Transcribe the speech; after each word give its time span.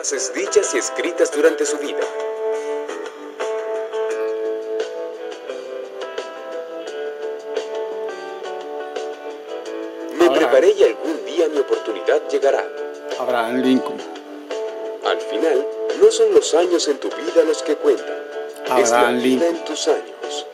frases 0.00 0.32
dichas 0.32 0.74
y 0.74 0.78
escritas 0.78 1.30
durante 1.30 1.66
su 1.66 1.76
vida. 1.76 2.00
Me 10.18 10.30
preparé 10.30 10.70
y 10.72 10.84
algún 10.84 11.24
día 11.26 11.48
mi 11.48 11.58
oportunidad 11.58 12.26
llegará. 12.30 12.66
Abraham 13.18 13.60
Lincoln. 13.60 13.98
Al 15.04 15.20
final, 15.20 15.66
no 16.00 16.10
son 16.10 16.32
los 16.32 16.54
años 16.54 16.88
en 16.88 16.96
tu 16.96 17.08
vida 17.08 17.44
los 17.46 17.62
que 17.62 17.76
cuentan. 17.76 18.24
es 18.78 18.90
la 18.90 19.10
vida 19.10 19.48
en 19.48 19.64
tus 19.66 19.86
años. 19.88 20.46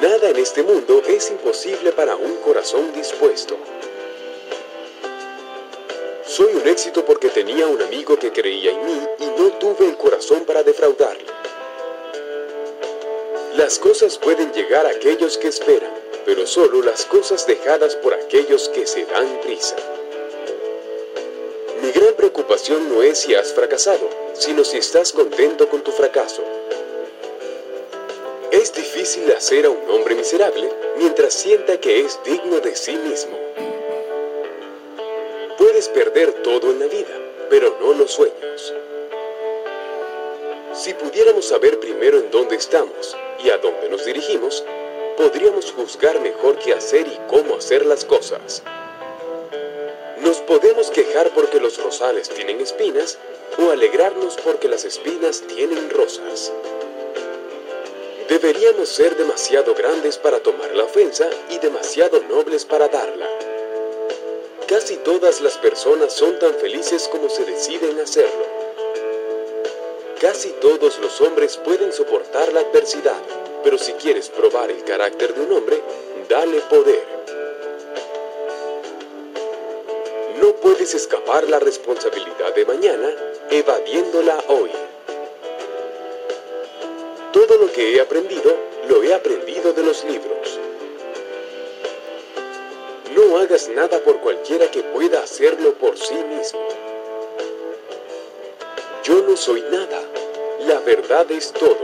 Nada 0.00 0.30
en 0.30 0.36
este 0.36 0.62
mundo 0.62 1.02
es 1.06 1.30
imposible 1.30 1.92
para 1.92 2.16
un 2.16 2.36
corazón 2.36 2.92
dispuesto. 2.94 3.58
Soy 6.34 6.54
un 6.54 6.66
éxito 6.66 7.04
porque 7.04 7.28
tenía 7.28 7.66
un 7.66 7.82
amigo 7.82 8.18
que 8.18 8.32
creía 8.32 8.70
en 8.70 8.86
mí 8.86 8.98
y 9.18 9.26
no 9.38 9.52
tuve 9.58 9.86
el 9.86 9.98
corazón 9.98 10.46
para 10.46 10.62
defraudarle. 10.62 11.26
Las 13.54 13.78
cosas 13.78 14.16
pueden 14.16 14.50
llegar 14.50 14.86
a 14.86 14.92
aquellos 14.92 15.36
que 15.36 15.48
esperan, 15.48 15.92
pero 16.24 16.46
solo 16.46 16.80
las 16.80 17.04
cosas 17.04 17.46
dejadas 17.46 17.96
por 17.96 18.14
aquellos 18.14 18.70
que 18.70 18.86
se 18.86 19.04
dan 19.04 19.40
prisa. 19.42 19.76
Mi 21.82 21.90
gran 21.90 22.14
preocupación 22.14 22.88
no 22.88 23.02
es 23.02 23.18
si 23.18 23.34
has 23.34 23.52
fracasado, 23.52 24.08
sino 24.32 24.64
si 24.64 24.78
estás 24.78 25.12
contento 25.12 25.68
con 25.68 25.82
tu 25.82 25.92
fracaso. 25.92 26.42
Es 28.50 28.72
difícil 28.72 29.30
hacer 29.32 29.66
a 29.66 29.68
un 29.68 29.90
hombre 29.90 30.14
miserable 30.14 30.70
mientras 30.96 31.34
sienta 31.34 31.78
que 31.78 32.00
es 32.00 32.18
digno 32.24 32.58
de 32.60 32.74
sí 32.74 32.96
mismo. 32.96 33.36
Perder 36.12 36.42
todo 36.42 36.70
en 36.70 36.78
la 36.78 36.86
vida, 36.88 37.18
pero 37.48 37.78
no 37.80 37.94
los 37.94 38.12
sueños. 38.12 38.74
Si 40.74 40.92
pudiéramos 40.92 41.46
saber 41.46 41.80
primero 41.80 42.18
en 42.18 42.30
dónde 42.30 42.56
estamos 42.56 43.16
y 43.42 43.48
a 43.48 43.56
dónde 43.56 43.88
nos 43.88 44.04
dirigimos, 44.04 44.62
podríamos 45.16 45.72
juzgar 45.72 46.20
mejor 46.20 46.58
qué 46.58 46.74
hacer 46.74 47.06
y 47.06 47.18
cómo 47.30 47.56
hacer 47.56 47.86
las 47.86 48.04
cosas. 48.04 48.62
Nos 50.20 50.36
podemos 50.40 50.90
quejar 50.90 51.30
porque 51.30 51.60
los 51.60 51.82
rosales 51.82 52.28
tienen 52.28 52.60
espinas 52.60 53.16
o 53.58 53.70
alegrarnos 53.70 54.36
porque 54.36 54.68
las 54.68 54.84
espinas 54.84 55.42
tienen 55.54 55.88
rosas. 55.88 56.52
Deberíamos 58.28 58.90
ser 58.90 59.16
demasiado 59.16 59.74
grandes 59.74 60.18
para 60.18 60.40
tomar 60.40 60.76
la 60.76 60.84
ofensa 60.84 61.30
y 61.48 61.58
demasiado 61.58 62.20
nobles 62.28 62.66
para 62.66 62.88
darla. 62.88 63.51
Casi 64.72 64.96
todas 64.96 65.42
las 65.42 65.58
personas 65.58 66.14
son 66.14 66.38
tan 66.38 66.54
felices 66.54 67.06
como 67.08 67.28
se 67.28 67.44
deciden 67.44 68.00
hacerlo. 68.00 68.46
Casi 70.18 70.48
todos 70.62 70.98
los 70.98 71.20
hombres 71.20 71.58
pueden 71.58 71.92
soportar 71.92 72.50
la 72.54 72.60
adversidad, 72.60 73.20
pero 73.62 73.76
si 73.76 73.92
quieres 73.92 74.30
probar 74.30 74.70
el 74.70 74.82
carácter 74.82 75.34
de 75.34 75.42
un 75.42 75.52
hombre, 75.52 75.78
dale 76.26 76.58
poder. 76.70 77.04
No 80.40 80.54
puedes 80.54 80.94
escapar 80.94 81.46
la 81.50 81.58
responsabilidad 81.58 82.54
de 82.54 82.64
mañana 82.64 83.14
evadiéndola 83.50 84.42
hoy. 84.48 84.70
Todo 87.30 87.58
lo 87.58 87.70
que 87.70 87.94
he 87.94 88.00
aprendido, 88.00 88.56
lo 88.88 89.02
he 89.02 89.12
aprendido 89.12 89.74
de 89.74 89.82
los 89.82 90.02
libros. 90.04 90.58
No 93.32 93.38
hagas 93.38 93.66
nada 93.70 93.98
por 94.00 94.20
cualquiera 94.20 94.70
que 94.70 94.82
pueda 94.82 95.22
hacerlo 95.22 95.72
por 95.76 95.96
sí 95.96 96.16
mismo. 96.16 96.60
Yo 99.04 99.22
no 99.22 99.38
soy 99.38 99.62
nada. 99.70 100.02
La 100.66 100.80
verdad 100.80 101.30
es 101.30 101.50
todo. 101.50 101.78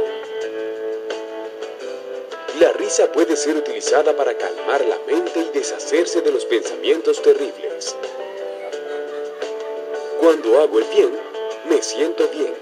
La 2.61 2.71
risa 2.75 3.11
puede 3.11 3.35
ser 3.35 3.57
utilizada 3.57 4.15
para 4.15 4.37
calmar 4.37 4.85
la 4.85 4.99
mente 5.07 5.41
y 5.41 5.59
deshacerse 5.59 6.21
de 6.21 6.33
los 6.33 6.45
pensamientos 6.45 7.23
terribles. 7.23 7.97
Cuando 10.21 10.61
hago 10.61 10.81
el 10.81 10.85
bien, 10.95 11.19
me 11.67 11.83
siento 11.83 12.29
bien. 12.29 12.53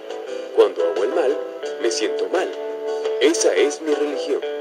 Cuando 0.54 0.84
hago 0.84 1.02
el 1.02 1.10
mal, 1.10 1.36
me 1.82 1.90
siento 1.90 2.28
mal. 2.28 2.48
Esa 3.20 3.52
es 3.52 3.80
mi 3.80 3.92
religión. 3.92 4.55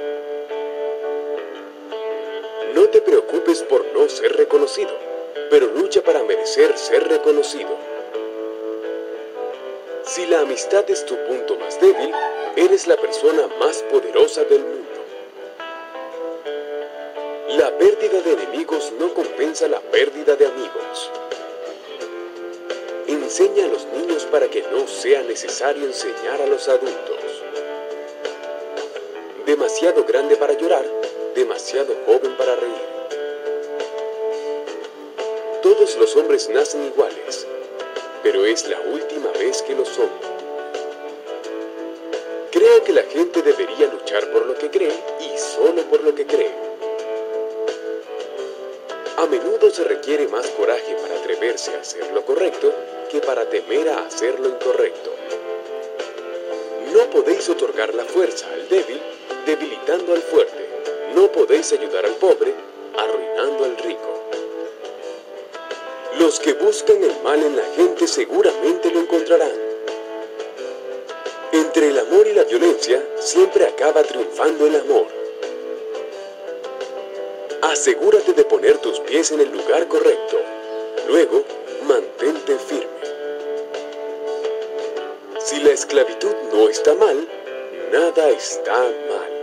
Te 2.96 3.02
preocupes 3.02 3.62
por 3.64 3.86
no 3.88 4.08
ser 4.08 4.32
reconocido, 4.38 4.98
pero 5.50 5.66
lucha 5.66 6.02
para 6.02 6.24
merecer 6.24 6.78
ser 6.78 7.06
reconocido. 7.10 7.78
Si 10.06 10.26
la 10.28 10.40
amistad 10.40 10.90
es 10.90 11.06
tu 11.06 11.18
punto 11.26 11.58
más 11.58 11.78
débil, 11.82 12.14
eres 12.56 12.88
la 12.88 12.96
persona 12.96 13.48
más 13.60 13.84
poderosa 13.92 14.46
del 14.46 14.62
mundo. 14.62 14.88
La 17.58 17.78
pérdida 17.78 18.22
de 18.22 18.32
enemigos 18.32 18.94
no 18.98 19.14
compensa 19.14 19.68
la 19.68 19.82
pérdida 19.82 20.38
de 20.38 20.46
amigos. 20.46 21.12
Enseña 23.08 23.66
a 23.66 23.68
los 23.68 23.86
niños 23.88 24.24
para 24.32 24.48
que 24.48 24.62
no 24.72 24.88
sea 24.88 25.22
necesario 25.24 25.84
enseñar 25.84 26.42
a 26.42 26.46
los 26.46 26.70
adultos. 26.70 27.44
Demasiado 29.46 30.06
grande 30.06 30.38
para 30.38 30.54
llorar, 30.54 30.86
demasiado 31.36 31.94
joven 32.06 32.36
para 32.38 32.56
reír. 32.56 32.96
Todos 35.62 35.98
los 35.98 36.16
hombres 36.16 36.50
nacen 36.50 36.86
iguales, 36.86 37.46
pero 38.24 38.46
es 38.46 38.68
la 38.70 38.80
última 38.80 39.30
vez 39.32 39.62
que 39.62 39.76
lo 39.76 39.86
son. 39.86 40.10
Creo 42.52 42.84
que 42.86 42.94
la 42.94 43.04
gente 43.04 43.42
debería 43.42 43.88
luchar 43.88 44.32
por 44.32 44.46
lo 44.46 44.56
que 44.56 44.72
cree 44.72 44.94
y 45.20 45.38
solo 45.38 45.82
por 45.84 46.02
lo 46.04 46.16
que 46.16 46.26
cree. 46.26 46.54
A 49.18 49.26
menudo 49.26 49.70
se 49.72 49.84
requiere 49.84 50.28
más 50.30 50.48
coraje 50.52 50.96
para 51.02 51.16
atreverse 51.20 51.76
a 51.76 51.82
hacer 51.82 52.14
lo 52.14 52.26
correcto 52.26 52.74
que 53.12 53.20
para 53.20 53.50
temer 53.50 53.90
a 53.90 54.06
hacer 54.06 54.40
lo 54.40 54.48
incorrecto. 54.48 55.12
No 56.94 57.10
podéis 57.10 57.50
otorgar 57.50 57.94
la 57.94 58.06
fuerza 58.06 58.48
al 58.54 58.70
débil 58.70 59.02
debilitando 59.46 60.14
al 60.14 60.22
fuerte. 60.22 60.65
Ayudar 61.72 62.06
al 62.06 62.14
pobre 62.18 62.54
arruinando 62.96 63.66
al 63.66 63.76
rico. 63.78 64.22
Los 66.20 66.40
que 66.40 66.54
buscan 66.54 67.04
el 67.04 67.24
mal 67.24 67.42
en 67.42 67.56
la 67.56 67.64
gente 67.76 68.06
seguramente 68.06 68.92
lo 68.92 69.00
encontrarán. 69.00 69.52
Entre 71.52 71.88
el 71.88 71.98
amor 71.98 72.28
y 72.28 72.34
la 72.34 72.44
violencia 72.44 73.04
siempre 73.20 73.66
acaba 73.66 74.04
triunfando 74.04 74.68
el 74.68 74.76
amor. 74.76 75.08
Asegúrate 77.64 78.34
de 78.34 78.44
poner 78.44 78.78
tus 78.78 79.00
pies 79.00 79.32
en 79.32 79.40
el 79.42 79.52
lugar 79.52 79.88
correcto. 79.88 80.38
Luego, 81.08 81.44
mantente 81.88 82.60
firme. 82.60 82.86
Si 85.40 85.60
la 85.62 85.72
esclavitud 85.72 86.36
no 86.54 86.70
está 86.70 86.94
mal, 86.94 87.28
nada 87.92 88.30
está 88.30 88.78
mal. 88.78 89.35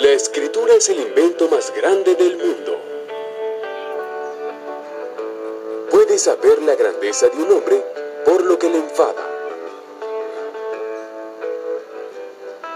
La 0.00 0.10
escritura 0.10 0.74
es 0.74 0.88
el 0.90 1.00
invento 1.00 1.48
más 1.48 1.74
grande 1.74 2.14
del 2.14 2.36
mundo. 2.36 2.80
Puedes 5.90 6.22
saber 6.22 6.62
la 6.62 6.76
grandeza 6.76 7.26
de 7.26 7.42
un 7.42 7.50
hombre 7.50 7.84
por 8.24 8.44
lo 8.44 8.56
que 8.60 8.70
le 8.70 8.78
enfada. 8.78 9.26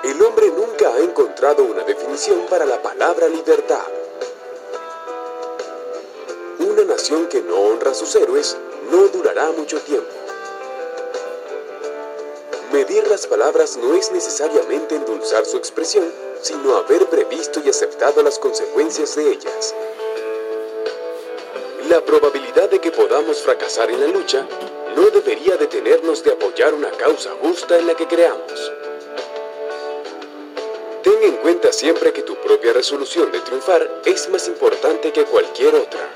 El 0.03 0.21
hombre 0.21 0.49
nunca 0.49 0.93
ha 0.93 0.99
encontrado 0.99 1.63
una 1.63 1.85
definición 1.85 2.41
para 2.51 2.65
la 2.65 2.83
palabra 2.83 3.29
libertad. 3.29 3.87
Una 6.59 6.83
nación 6.83 7.29
que 7.29 7.41
no 7.41 7.55
honra 7.55 7.93
a 7.93 7.95
sus 7.95 8.17
héroes 8.17 8.57
no 8.91 9.07
durará 9.07 9.53
mucho 9.53 9.79
tiempo. 9.83 10.11
Medir 12.73 13.07
las 13.07 13.29
palabras 13.29 13.77
no 13.77 13.95
es 13.95 14.11
necesariamente 14.11 14.97
endulzar 14.97 15.47
su 15.47 15.57
expresión, 15.57 16.32
sino 16.43 16.77
haber 16.77 17.07
previsto 17.07 17.61
y 17.65 17.71
aceptado 17.71 18.23
las 18.23 18.39
consecuencias 18.39 19.17
de 19.17 19.31
ellas. 19.31 19.75
La 21.89 22.05
probabilidad 22.05 22.69
de 22.69 22.81
que 22.81 22.91
podamos 22.91 23.41
fracasar 23.43 23.91
en 23.91 24.01
la 24.01 24.09
lucha 24.09 24.47
no 24.95 25.09
debería 25.11 25.57
detenernos 25.57 26.23
de 26.23 26.33
apoyar 26.33 26.75
una 26.75 26.91
causa 26.91 27.31
justa 27.41 27.79
en 27.79 27.87
la 27.87 27.95
que 27.95 28.07
creamos. 28.07 28.73
Ten 31.03 31.23
en 31.23 31.37
cuenta 31.37 31.73
siempre 31.73 32.13
que 32.13 32.23
tu 32.23 32.37
propia 32.37 32.73
resolución 32.73 33.33
de 33.33 33.41
triunfar 33.41 34.03
es 34.05 34.29
más 34.29 34.47
importante 34.49 35.13
que 35.13 35.25
cualquier 35.25 35.75
otra. 35.75 36.09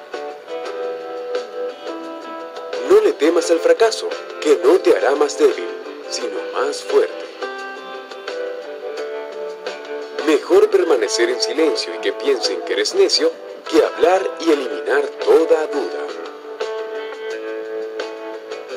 No 2.90 3.00
le 3.00 3.14
temas 3.14 3.50
al 3.50 3.58
fracaso, 3.58 4.08
que 4.40 4.60
no 4.62 4.78
te 4.78 4.94
hará 4.96 5.14
más 5.14 5.38
débil 5.38 5.76
sino 6.10 6.40
más 6.52 6.82
fuerte. 6.82 7.25
Mejor 10.26 10.70
permanecer 10.70 11.30
en 11.30 11.40
silencio 11.40 11.94
y 11.94 11.98
que 11.98 12.12
piensen 12.12 12.60
que 12.66 12.72
eres 12.72 12.94
necio 12.94 13.30
que 13.70 13.84
hablar 13.84 14.22
y 14.40 14.50
eliminar 14.50 15.04
toda 15.24 15.66
duda. 15.68 16.06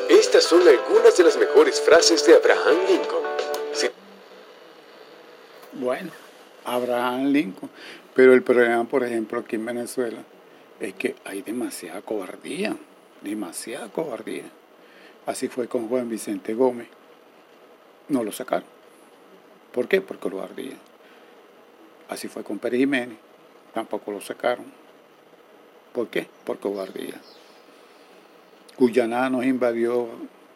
Estas 0.09 0.43
son 0.43 0.67
algunas 0.67 1.15
de 1.17 1.23
las 1.23 1.37
mejores 1.37 1.81
frases 1.81 2.25
de 2.25 2.35
Abraham 2.35 2.77
Lincoln. 2.87 3.23
Bueno, 5.73 6.11
Abraham 6.65 7.27
Lincoln. 7.27 7.69
Pero 8.13 8.33
el 8.33 8.43
problema, 8.43 8.83
por 8.83 9.03
ejemplo, 9.03 9.39
aquí 9.39 9.55
en 9.55 9.65
Venezuela, 9.65 10.23
es 10.79 10.93
que 10.95 11.15
hay 11.23 11.41
demasiada 11.41 12.01
cobardía, 12.01 12.75
demasiada 13.21 13.87
cobardía. 13.89 14.43
Así 15.25 15.47
fue 15.47 15.67
con 15.67 15.87
Juan 15.87 16.09
Vicente 16.09 16.53
Gómez. 16.53 16.87
No 18.07 18.23
lo 18.23 18.31
sacaron. 18.31 18.67
¿Por 19.71 19.87
qué? 19.87 20.01
Por 20.01 20.19
cobardía. 20.19 20.75
Así 22.09 22.27
fue 22.27 22.43
con 22.43 22.59
Pérez 22.59 22.79
Jiménez. 22.79 23.17
Tampoco 23.73 24.11
lo 24.11 24.19
sacaron. 24.19 24.65
¿Por 25.93 26.07
qué? 26.07 26.27
Por 26.43 26.59
cobardía. 26.59 27.21
Guyana 28.77 29.29
nos 29.29 29.45
invadió, 29.45 30.07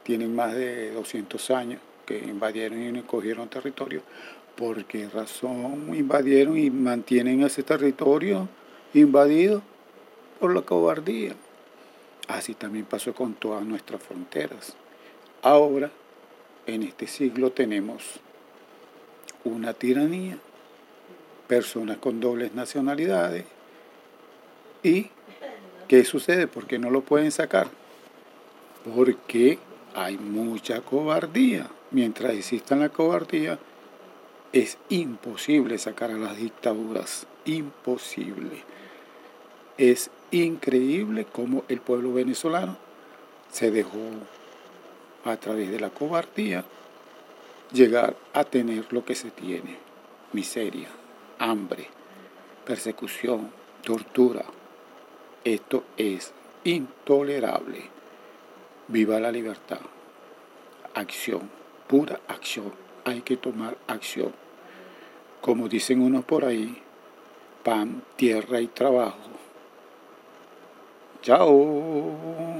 tienen 0.03 0.35
más 0.35 0.53
de 0.53 0.91
200 0.91 1.51
años 1.51 1.81
que 2.05 2.17
invadieron 2.17 2.95
y 2.95 3.01
cogieron 3.01 3.49
territorio. 3.49 4.01
¿Por 4.55 4.85
qué 4.85 5.09
razón 5.09 5.95
invadieron 5.95 6.57
y 6.57 6.69
mantienen 6.69 7.41
ese 7.43 7.63
territorio 7.63 8.47
invadido? 8.93 9.61
Por 10.39 10.53
la 10.53 10.61
cobardía. 10.61 11.35
Así 12.27 12.53
también 12.53 12.85
pasó 12.85 13.13
con 13.13 13.33
todas 13.33 13.65
nuestras 13.65 14.01
fronteras. 14.01 14.75
Ahora, 15.41 15.91
en 16.65 16.83
este 16.83 17.07
siglo 17.07 17.51
tenemos 17.51 18.21
una 19.43 19.73
tiranía, 19.73 20.37
personas 21.47 21.97
con 21.97 22.19
dobles 22.19 22.53
nacionalidades. 22.53 23.45
¿Y 24.83 25.09
qué 25.87 26.03
sucede? 26.03 26.47
¿Por 26.47 26.67
qué 26.67 26.79
no 26.79 26.89
lo 26.89 27.01
pueden 27.01 27.31
sacar? 27.31 27.67
Porque 28.95 29.59
hay 29.93 30.17
mucha 30.17 30.81
cobardía. 30.81 31.69
Mientras 31.91 32.33
exista 32.33 32.75
la 32.75 32.89
cobardía, 32.89 33.59
es 34.51 34.77
imposible 34.89 35.77
sacar 35.77 36.11
a 36.11 36.17
las 36.17 36.37
dictaduras. 36.37 37.27
Imposible. 37.45 38.63
Es 39.77 40.09
increíble 40.31 41.25
cómo 41.25 41.63
el 41.67 41.81
pueblo 41.81 42.13
venezolano 42.13 42.77
se 43.51 43.71
dejó 43.71 43.99
a 45.25 45.37
través 45.37 45.71
de 45.71 45.79
la 45.79 45.89
cobardía 45.89 46.65
llegar 47.71 48.15
a 48.33 48.43
tener 48.43 48.91
lo 48.91 49.05
que 49.05 49.15
se 49.15 49.31
tiene. 49.31 49.77
Miseria, 50.31 50.89
hambre, 51.43 51.89
persecución, 52.65 53.51
tortura. 53.83 54.45
Esto 55.43 55.83
es 55.97 56.33
intolerable. 56.63 57.89
Viva 58.87 59.19
la 59.19 59.31
libertad. 59.31 59.81
Acción, 60.93 61.49
pura 61.87 62.21
acción. 62.29 62.71
Hay 63.03 63.21
que 63.21 63.35
tomar 63.35 63.77
acción. 63.87 64.33
Como 65.41 65.67
dicen 65.67 66.01
unos 66.01 66.23
por 66.23 66.45
ahí, 66.45 66.81
pan, 67.63 68.03
tierra 68.15 68.61
y 68.61 68.67
trabajo. 68.67 69.17
Chao. 71.21 72.52